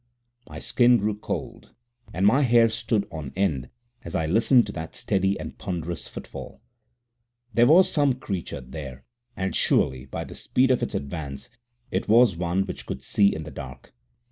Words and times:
My 0.49 0.57
skin 0.57 0.97
grew 0.97 1.15
cold, 1.15 1.75
and 2.11 2.25
my 2.25 2.41
hair 2.41 2.69
stood 2.69 3.07
on 3.11 3.31
end 3.35 3.69
as 4.03 4.15
I 4.15 4.25
listened 4.25 4.65
to 4.65 4.71
that 4.71 4.95
steady 4.95 5.39
and 5.39 5.59
ponderous 5.59 6.07
footfall. 6.07 6.59
There 7.53 7.67
was 7.67 7.91
some 7.91 8.13
creature 8.13 8.61
there, 8.61 9.05
and 9.37 9.55
surely 9.55 10.05
by 10.07 10.23
the 10.23 10.33
speed 10.33 10.71
of 10.71 10.81
its 10.81 10.95
advance, 10.95 11.51
it 11.91 12.07
was 12.07 12.35
one 12.35 12.65
which 12.65 12.87
could 12.87 13.03
see 13.03 13.27
in 13.27 13.43
the 13.43 13.51
dark. 13.51 13.93